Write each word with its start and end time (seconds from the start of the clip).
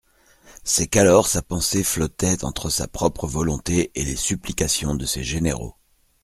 C'est 0.63 0.87
qu'alors 0.87 1.27
sa 1.27 1.43
pensée 1.43 1.83
flottait 1.83 2.43
entre 2.43 2.71
sa 2.71 2.87
propre 2.87 3.27
volonté 3.27 3.91
et 3.93 4.03
les 4.03 4.15
supplications 4.15 4.95
de 4.95 5.05
ses 5.05 5.23
généraux. 5.23 5.75